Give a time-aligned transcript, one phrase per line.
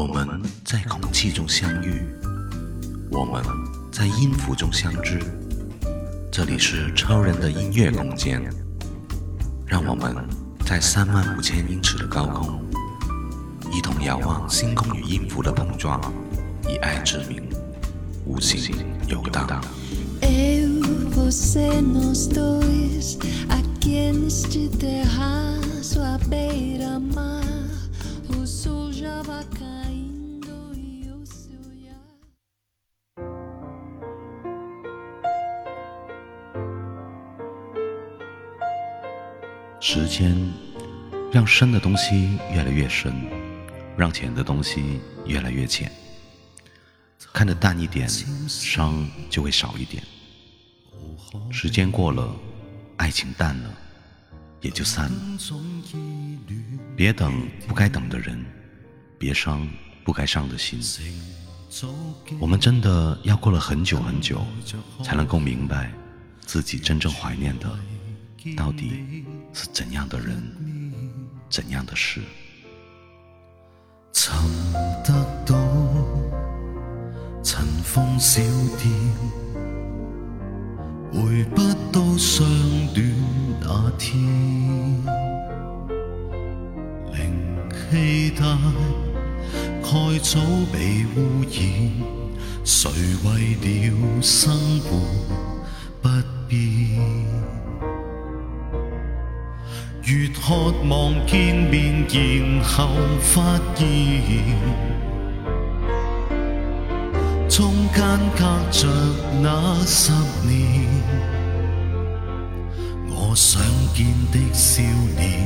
[0.00, 0.26] 我们
[0.64, 2.02] 在空气中相遇，
[3.12, 3.44] 我们
[3.92, 5.20] 在音符中相知。
[6.32, 8.40] 这里是超人的音乐空间，
[9.66, 10.14] 让我们
[10.64, 12.58] 在三万五千英尺的高空，
[13.70, 16.00] 一同遥望星空与音符的碰撞，
[16.66, 17.42] 以爱之名，
[18.24, 18.74] 无尽
[19.06, 19.62] 游荡。
[39.82, 40.34] 时间
[41.32, 43.14] 让深的东西越来越深，
[43.96, 45.90] 让浅的东西越来越浅。
[47.32, 48.06] 看得淡一点，
[48.46, 50.02] 伤就会少一点。
[51.50, 52.30] 时间过了，
[52.98, 53.70] 爱情淡了，
[54.60, 55.36] 也就散了。
[56.94, 57.32] 别等
[57.66, 58.44] 不该等的人，
[59.18, 59.66] 别伤
[60.04, 60.78] 不该伤的心。
[62.38, 64.44] 我们真的要过了很久很久，
[65.02, 65.90] 才能够明白，
[66.42, 67.70] 自己真正怀念的，
[68.54, 69.24] 到底。
[69.52, 70.40] 是怎样的人
[71.48, 72.20] 怎样的事
[74.12, 74.32] 曾
[75.04, 75.12] 得
[75.44, 75.56] 到
[77.42, 78.40] 尘封小
[78.80, 78.90] 店
[81.12, 82.46] 回不到相
[82.94, 83.12] 恋
[83.60, 84.20] 那天
[87.12, 88.42] 灵气大
[89.82, 90.38] 概早
[90.72, 91.92] 被污染
[92.64, 92.88] 谁
[93.24, 95.00] 为了生活
[96.00, 96.08] 不
[100.52, 102.88] 渴望见面，然后
[103.20, 104.42] 发现
[107.48, 108.02] 中间
[108.36, 108.88] 隔着
[109.40, 110.10] 那十
[110.44, 110.88] 年。
[113.08, 113.62] 我想
[113.94, 114.82] 见的笑
[115.20, 115.40] 脸，